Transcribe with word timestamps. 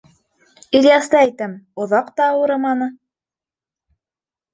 -Ильясты, 0.37 1.17
әйтәм, 1.19 1.53
оҙаҡ 1.83 2.09
та 2.21 2.25
ауырыманы. 2.31 2.87